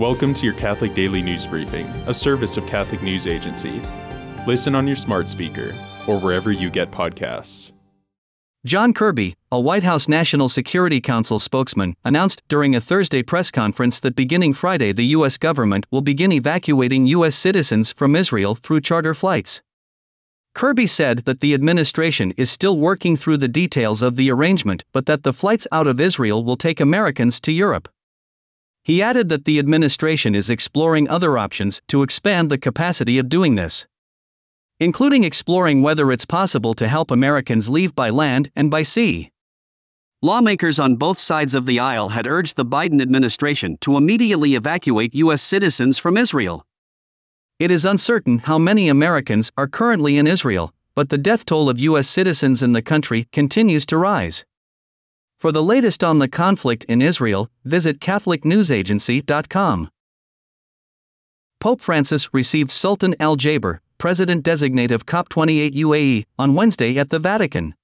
[0.00, 3.82] Welcome to your Catholic Daily News Briefing, a service of Catholic News Agency.
[4.46, 5.74] Listen on your smart speaker
[6.08, 7.72] or wherever you get podcasts.
[8.64, 14.00] John Kirby, a White House National Security Council spokesman, announced during a Thursday press conference
[14.00, 15.36] that beginning Friday the U.S.
[15.36, 17.34] government will begin evacuating U.S.
[17.34, 19.60] citizens from Israel through charter flights.
[20.54, 25.04] Kirby said that the administration is still working through the details of the arrangement, but
[25.04, 27.86] that the flights out of Israel will take Americans to Europe.
[28.82, 33.54] He added that the administration is exploring other options to expand the capacity of doing
[33.54, 33.86] this,
[34.78, 39.30] including exploring whether it's possible to help Americans leave by land and by sea.
[40.22, 45.14] Lawmakers on both sides of the aisle had urged the Biden administration to immediately evacuate
[45.14, 45.40] U.S.
[45.42, 46.66] citizens from Israel.
[47.58, 51.78] It is uncertain how many Americans are currently in Israel, but the death toll of
[51.80, 52.08] U.S.
[52.08, 54.44] citizens in the country continues to rise.
[55.40, 59.88] For the latest on the conflict in Israel, visit CatholicNewsAgency.com.
[61.58, 67.18] Pope Francis received Sultan Al Jaber, President designate of COP28 UAE, on Wednesday at the
[67.18, 67.74] Vatican.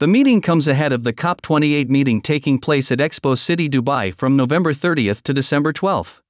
[0.00, 4.34] The meeting comes ahead of the COP28 meeting taking place at Expo City, Dubai from
[4.34, 6.22] November 30th to December 12th.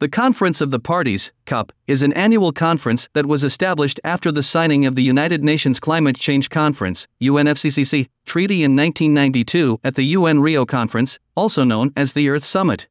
[0.00, 4.44] The Conference of the Parties, COP, is an annual conference that was established after the
[4.44, 10.38] signing of the United Nations Climate Change Conference, UNFCCC, treaty in 1992 at the UN
[10.38, 12.86] Rio Conference, also known as the Earth Summit.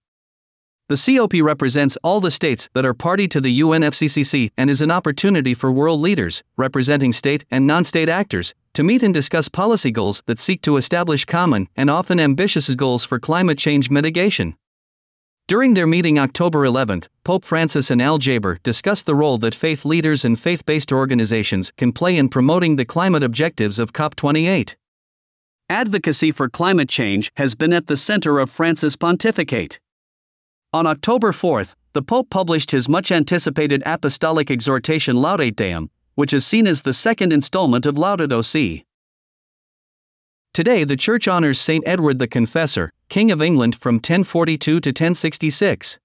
[0.90, 4.92] The COP represents all the states that are party to the UNFCCC and is an
[4.92, 9.92] opportunity for world leaders, representing state and non state actors, to meet and discuss policy
[9.92, 14.58] goals that seek to establish common and often ambitious goals for climate change mitigation.
[15.48, 19.86] During their meeting October 11, Pope Francis and Al Jaber discussed the role that faith
[19.86, 24.76] leaders and faith based organizations can play in promoting the climate objectives of COP28.
[25.70, 29.80] Advocacy for climate change has been at the center of Francis' pontificate.
[30.74, 36.46] On October 4, the Pope published his much anticipated apostolic exhortation Laudate Deum, which is
[36.46, 38.84] seen as the second installment of Laudato Si.
[40.54, 45.98] Today, the Church honors Saint Edward the Confessor, King of England from 1042 to 1066.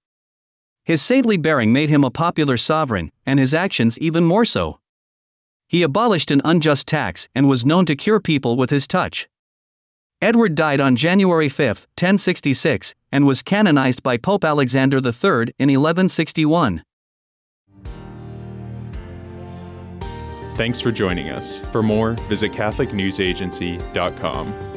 [0.84, 4.78] His saintly bearing made him a popular sovereign, and his actions even more so.
[5.68, 9.28] He abolished an unjust tax and was known to cure people with his touch.
[10.20, 11.66] Edward died on January 5,
[11.98, 16.84] 1066, and was canonized by Pope Alexander III in 1161.
[20.54, 21.58] Thanks for joining us.
[21.72, 24.71] For more, visit CatholicNewsAgency.com.